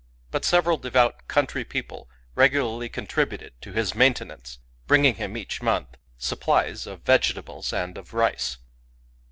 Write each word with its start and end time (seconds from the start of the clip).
But 0.31 0.43
several 0.43 0.77
devout 0.79 1.27
country 1.27 1.63
people 1.63 2.09
regularly 2.33 2.89
contributed 2.89 3.53
to 3.61 3.71
his 3.73 3.93
maintenance, 3.93 4.57
bringing 4.87 5.13
him 5.13 5.37
each 5.37 5.61
month 5.61 5.89
supplies 6.17 6.87
of 6.87 7.03
vegetables 7.03 7.71
and 7.71 7.95
of 7.99 8.11
rice. 8.11 8.57